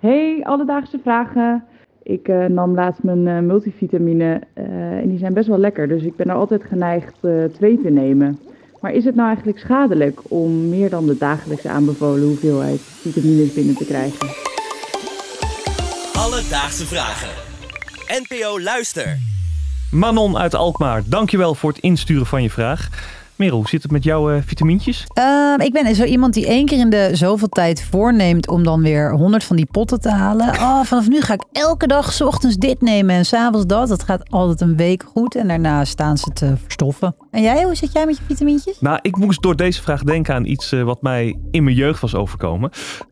[0.00, 1.64] Hey, alledaagse vragen.
[2.02, 4.64] Ik eh, nam laatst mijn eh, multivitamine eh,
[4.98, 7.90] en die zijn best wel lekker, dus ik ben er altijd geneigd eh, twee te
[7.90, 8.38] nemen.
[8.80, 13.76] Maar is het nou eigenlijk schadelijk om meer dan de dagelijks aanbevolen hoeveelheid vitamines binnen
[13.76, 14.26] te krijgen?
[16.18, 17.28] Alledaagse vragen.
[18.22, 19.18] NPO Luister.
[19.90, 22.88] Manon uit Alkmaar, dankjewel voor het insturen van je vraag.
[23.40, 25.04] Merel, hoe zit het met jouw eh, vitamintjes?
[25.12, 28.82] Ehm, ik ben zo iemand die één keer in de zoveel tijd voorneemt om dan
[28.82, 30.48] weer honderd van die potten te halen.
[30.48, 33.88] Oh, vanaf nu ga ik elke dag 's ochtends dit nemen en s'avonds dat.
[33.88, 37.14] Dat gaat altijd een week goed en daarna staan ze te verstoffen.
[37.30, 38.80] En jij, hoe zit jij met je vitamintjes?
[38.80, 42.00] Nou, ik moest door deze vraag denken aan iets eh, wat mij in mijn jeugd
[42.00, 42.70] was overkomen.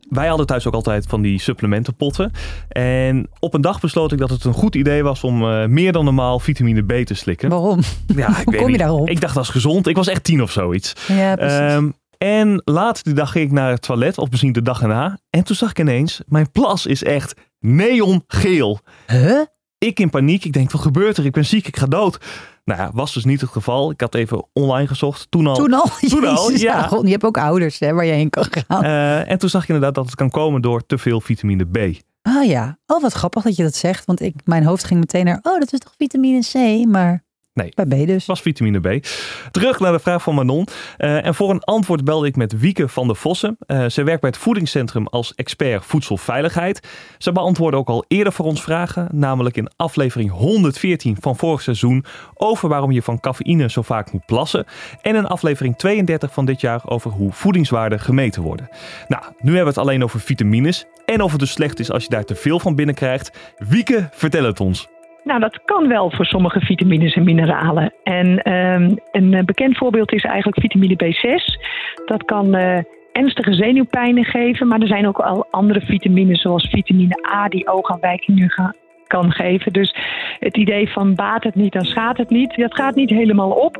[0.09, 2.31] Wij hadden thuis ook altijd van die supplementenpotten.
[2.69, 5.91] En op een dag besloot ik dat het een goed idee was om eh, meer
[5.91, 7.49] dan normaal vitamine B te slikken.
[7.49, 7.79] Waarom?
[8.15, 9.09] Ja, ik Hoe kom je daarop?
[9.09, 9.87] Ik dacht dat is gezond.
[9.87, 10.93] Ik was echt tien of zoiets.
[11.07, 11.57] Ja, precies.
[11.59, 15.19] Ehm, en later die dag ging ik naar het toilet, of misschien de dag erna.
[15.29, 18.79] En toen zag ik ineens, mijn plas is echt neongeel.
[19.07, 19.41] huh?
[19.77, 20.45] Ik in paniek.
[20.45, 21.25] Ik denk, wat gebeurt er?
[21.25, 22.17] Ik ben ziek, ik ga dood.
[22.65, 23.91] Nou ja, was dus niet het geval.
[23.91, 25.27] Ik had even online gezocht.
[25.29, 25.55] Toen al.
[25.55, 25.85] Toen al?
[26.09, 26.87] Toen al, Jezus, ja.
[26.87, 28.83] God, je hebt ook ouders hè, waar je heen kan gaan.
[28.83, 31.77] Eh, en toen zag ik inderdaad dat het kan komen door te veel vitamine B.
[32.21, 32.77] Ah ja.
[32.85, 34.05] Oh, wat grappig dat je dat zegt.
[34.05, 36.85] Want ik, mijn hoofd ging meteen naar, oh, dat is toch vitamine C?
[36.87, 37.23] Maar
[37.61, 37.87] Nee.
[37.87, 38.25] bij B dus.
[38.25, 39.05] Was vitamine B.
[39.51, 40.67] Terug naar de vraag van Manon.
[40.97, 43.57] Eh, en voor een antwoord belde ik met Wieke van der Vossen.
[43.65, 46.87] Eh zij werkt bij het voedingscentrum als expert voedselveiligheid.
[47.17, 52.05] Ze beantwoordde ook al eerder voor ons vragen, namelijk in aflevering 114 van vorig seizoen
[52.33, 54.65] over waarom je van cafeïne zo vaak moet plassen.
[55.01, 58.69] En in aflevering 32 van dit jaar over hoe voedingswaarden gemeten worden.
[59.07, 62.03] Nou, nu hebben we het alleen over vitamines en of het dus slecht is als
[62.03, 63.31] je daar te veel van binnenkrijgt.
[63.57, 64.87] Wieke, vertel het ons.
[65.29, 67.93] Nou, dat kan wel voor sommige vitamines en mineralen.
[68.03, 71.61] En ehm, een eh, bekend voorbeeld is eigenlijk vitamine B6.
[72.05, 72.77] Dat kan eh,
[73.11, 78.49] ernstige zenuwpijnen geven, maar er zijn ook al andere vitamines zoals vitamine A die oogaanwijkingen
[78.49, 78.75] gaan
[79.07, 79.73] kan geven.
[79.73, 79.95] Dus
[80.39, 83.77] het idee van baat het niet, dan schaadt het niet, dat gaat niet helemaal op.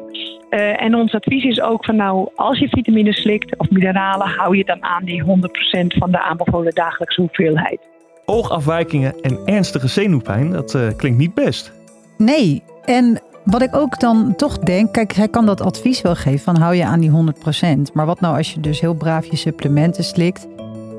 [0.50, 4.58] Eh, en ons advies is ook van nou, als je vitamines slikt of mineralen, hou
[4.58, 7.80] je dan aan die 100% van de aanbevolen dagelijkse hoeveelheid.
[8.30, 11.72] Oogafwijkingen en ernstige zenuwpijn, dat eh, klinkt niet best.
[12.18, 16.40] Nee, en wat ik ook dan toch denk, kijk, hij kan dat advies wel geven
[16.40, 17.94] van hou je aan die 100%.
[17.94, 20.48] Maar wat nou als je dus heel braaf je supplementen slikt?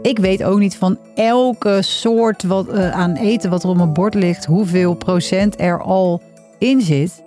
[0.02, 3.92] Ik weet ook niet van elke soort wat, eh, aan eten wat er op mijn
[3.92, 6.22] bord ligt, hoeveel procent er al
[6.58, 7.22] in zit.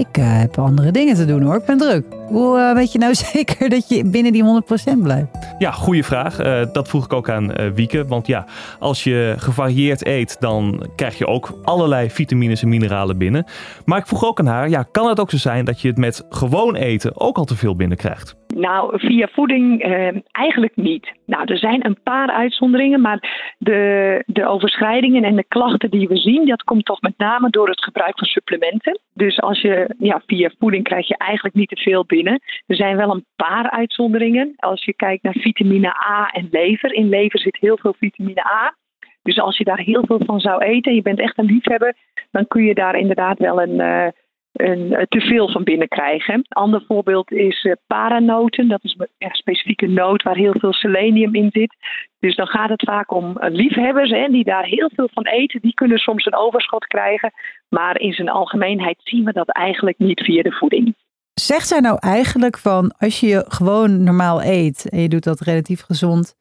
[0.00, 2.04] Ik eh, heb andere dingen te doen hoor, ik ben druk.
[2.26, 4.62] Hoe eh, weet je nou zeker dat je binnen die
[4.98, 5.28] 100% blijft?
[5.58, 6.38] Ja, goede vraag.
[6.38, 8.04] Eh, dat vroeg ik ook aan Wieke.
[8.06, 8.46] Want ja,
[8.78, 13.44] als je gevarieerd eet, dan krijg je ook allerlei vitamines en mineralen binnen.
[13.84, 15.98] Maar ik vroeg ook aan haar, ja, kan het ook zo zijn dat je het
[15.98, 18.36] met gewoon eten ook al te veel binnenkrijgt?
[18.56, 21.12] Nou, via voeding eh, eigenlijk niet.
[21.26, 26.16] Nou, er zijn een paar uitzonderingen, maar de, de overschrijdingen en de klachten die we
[26.16, 29.00] zien, dat komt toch met name door het gebruik van supplementen.
[29.14, 32.40] Dus als je ja, via voeding krijg je eigenlijk niet te veel binnen.
[32.66, 34.54] Er zijn wel een paar uitzonderingen.
[34.56, 36.92] Als je kijkt naar vitamine A en lever.
[36.92, 38.74] In lever zit heel veel vitamine A.
[39.22, 41.96] Dus als je daar heel veel van zou eten, je bent echt een liefhebber,
[42.30, 44.06] dan kun je daar inderdaad wel een, eh,
[44.64, 46.34] een, eh, te veel van binnenkrijgen.
[46.34, 48.68] Een ander voorbeeld is eh, paranoten.
[48.68, 51.76] Dat is een specifieke noot waar heel veel selenium in zit.
[52.18, 55.60] Dus dan gaat het vaak om eh, liefhebbers hè, die daar heel veel van eten.
[55.60, 57.32] Die kunnen soms een overschot krijgen.
[57.68, 60.94] Maar in zijn algemeenheid zien we dat eigenlijk niet via de voeding.
[61.34, 65.80] Zegt zij nou eigenlijk van als je gewoon normaal eet en je doet dat relatief
[65.80, 66.34] gezond,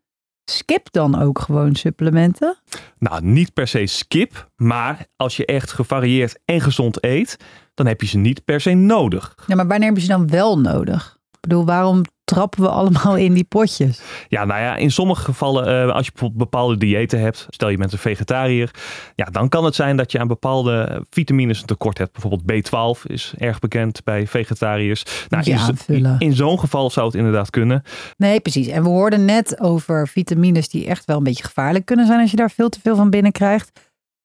[0.45, 2.57] skip dan ook gewoon supplementen?
[2.99, 7.37] Nou, niet per se skip, maar als je echt gevarieerd en gezond eet,
[7.79, 9.35] dan heb je ze niet per se nodig.
[9.47, 11.17] Ja, maar wanneer heb je ze dan wel nodig?
[11.31, 14.01] Ik bedoel, waarom trappen we allemaal in die potjes?
[14.27, 17.77] Ja, nou ja, in sommige gevallen, eh, als je bijvoorbeeld bepaalde diëten hebt, stel je
[17.77, 18.71] bent een vegetariër,
[19.15, 22.11] ja, dan kan het zijn dat je aan bepaalde vitamines een tekort hebt.
[22.11, 25.03] Bijvoorbeeld B12 is erg bekend bij vegetariërs.
[25.29, 27.83] Nou, je in, in zo'n geval zou het inderdaad kunnen.
[28.17, 28.67] Nee, precies.
[28.67, 32.31] En we hoorden net over vitamines die echt wel een beetje gevaarlijk kunnen zijn als
[32.31, 33.71] je daar veel te veel van binnenkrijgt.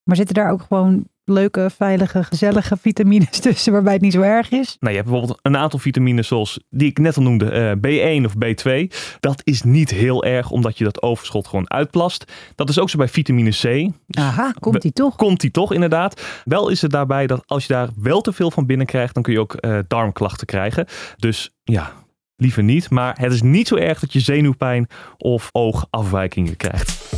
[0.05, 4.50] Maar zitten daar ook gewoon leuke, veilige, gezellige vitamines tussen waarbij het niet zo erg
[4.50, 4.76] is?
[4.81, 8.25] Nou, je hebt bijvoorbeeld een aantal vitamines zoals die ik net al noemde, eh, B1
[8.25, 8.97] of B2.
[9.21, 12.32] Dat is niet heel erg omdat je dat overschot gewoon uitplast.
[12.55, 13.93] Dat is ook zo bij vitamine C.
[14.19, 15.17] Aha, komt die toch?
[15.17, 16.23] Komt die toch inderdaad.
[16.44, 19.32] Wel is het daarbij dat als je daar wel te veel van binnenkrijgt, dan kun
[19.32, 20.87] je ook eh, darmklachten krijgen.
[21.17, 21.93] Dus ja,
[22.37, 22.91] liever niet.
[22.91, 27.15] Maar het is niet zo erg dat je zenuwpijn of oogafwijkingen krijgt.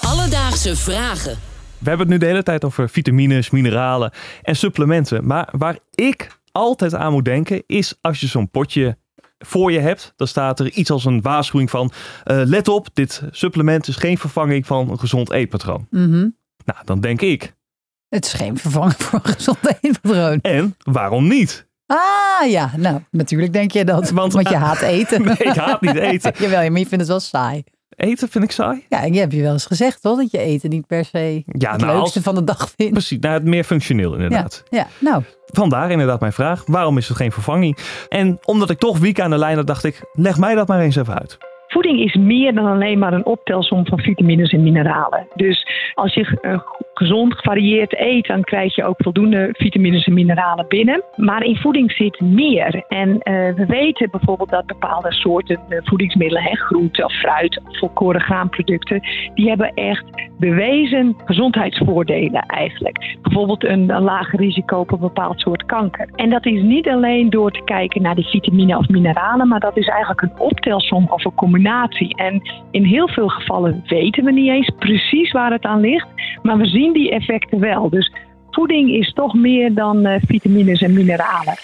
[0.00, 1.51] Alledaagse vragen.
[1.82, 4.12] We hebben het nu de hele tijd over vitamines, mineralen
[4.42, 5.26] en supplementen.
[5.26, 8.96] Maar waar ik altijd aan moet denken is als je zo'n potje
[9.38, 11.92] voor je hebt, dan staat er iets als een waarschuwing van
[12.24, 15.86] eh, let op, dit supplement is geen vervanging van een gezond eetpatroon.
[15.90, 16.28] Mhm.
[16.64, 17.54] Nou, dan denk ik,
[18.08, 20.38] Het is geen vervanging voor een gezond eetpatroon.
[20.40, 21.66] en waarom niet?
[21.86, 24.10] Ah ja, nou natuurlijk denk je dat.
[24.10, 25.22] Want- Want, je haat eten.
[25.24, 26.32] Nee, ik haat niet eten.
[26.38, 27.62] Jawel, maar je vindt het wel saai.
[27.96, 28.84] Eten vind ik saai.
[28.88, 30.16] Ja, en je hebt je wel eens gezegd, toch?
[30.16, 32.92] Dat je eten niet per se Ja, het nou, leukste als- van de dag vindt.
[32.92, 34.62] Precies, nou, het meer functioneel Ja, inderdaad.
[34.70, 37.78] ja, nou, Vandaar inderdaad mijn vraag, waarom is het geen vervanging?
[38.08, 40.80] En omdat ik toch Wieke aan de lijn had, dacht ik, leg mij dat maar
[40.80, 41.38] eens even uit.
[41.68, 45.26] Voeding is meer dan alleen maar een optelsom van vitamines en mineralen.
[45.34, 46.58] Dus als je eh,
[46.94, 51.02] gezond gevarieerd eet, dan krijg je ook voldoende vitamines en mineralen binnen.
[51.16, 52.84] Maar in voeding zit meer.
[52.88, 58.20] En eh, we weten bijvoorbeeld dat bepaalde soorten eh, voedingsmiddelen, hè, groente of fruit volkoren
[58.20, 59.00] graanproducten,
[59.34, 60.04] die hebben echt
[60.38, 63.16] bewezen gezondheidsvoordelen eigenlijk.
[63.22, 66.08] Bijvoorbeeld een, een lager risico op een bepaald soort kanker.
[66.14, 69.76] En dat is niet alleen door te kijken naar de vitamine of mineralen, maar dat
[69.76, 72.16] is eigenlijk een optelsom of een combinatie.
[72.16, 76.08] En in heel veel gevallen weten we niet eens precies waar het aan ligt,
[76.42, 77.90] maar we zien die effecten wel.
[77.90, 78.12] Dus
[78.50, 81.54] voeding is toch meer dan eh, vitamines en mineralen.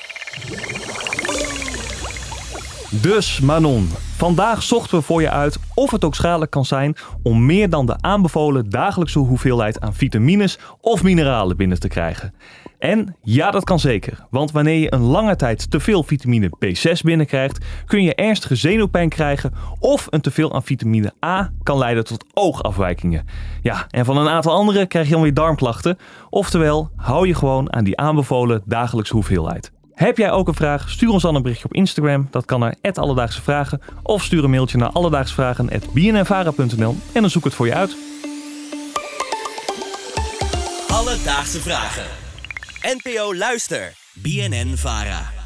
[2.91, 7.47] Dus Manon, vandaag zochten we voor je uit of het ook schadelijk kan zijn om
[7.47, 12.35] meer dan de aanbevolen dagelijkse hoeveelheid aan vitamines of mineralen binnen te krijgen.
[12.79, 17.01] En ja, dat kan zeker, want wanneer je een lange tijd te veel vitamine B6
[17.03, 22.25] binnenkrijgt, kun je ernstige zenuwpijn krijgen of een teveel aan vitamine A kan leiden tot
[22.35, 23.27] oogafwijkingen.
[23.63, 25.99] Ja, en van een aantal andere krijg je dan weer darmklachten.
[26.31, 29.73] Oftewel, hou je gewoon aan die aanbevolen dagelijkse hoeveelheid.
[29.99, 30.91] Heb jij ook een vraag?
[30.91, 32.29] Stuur ons dan een berichtje op Instagram.
[32.31, 33.81] Dat kan naar Alledaagse Vragen.
[34.03, 37.97] Of stuur een mailtje naar alledaagsvragen.bnnvara.nl en dan zoek het voor je uit.
[40.89, 42.05] Alledaagse vragen.
[42.83, 43.93] NPO Luister.
[44.15, 45.38] BNN Vara.